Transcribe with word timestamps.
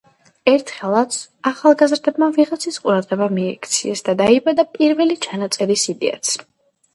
ერთხელაც, 0.51 1.17
ახალგაზრდებმა 1.51 2.29
ვიღაცის 2.37 2.79
ყურადღება 2.85 3.27
მიიქციეს 3.35 4.03
და 4.09 4.17
დაიბადა 4.23 4.67
პირველი 4.79 5.19
ჩანაწერის 5.27 5.87
იდეაც. 5.95 6.33